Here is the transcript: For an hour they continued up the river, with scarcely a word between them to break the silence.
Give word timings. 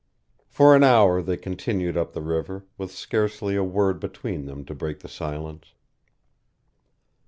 For 0.47 0.75
an 0.75 0.83
hour 0.83 1.21
they 1.21 1.37
continued 1.37 1.95
up 1.95 2.13
the 2.13 2.23
river, 2.23 2.65
with 2.75 2.89
scarcely 2.91 3.55
a 3.55 3.63
word 3.63 3.99
between 3.99 4.45
them 4.45 4.65
to 4.65 4.73
break 4.73 5.01
the 5.01 5.07
silence. 5.07 5.75